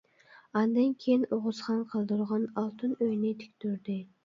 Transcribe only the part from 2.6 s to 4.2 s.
ئالتۇن ئۆينى تىكتۈردى.